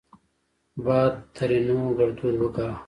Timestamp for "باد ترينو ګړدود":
0.83-2.35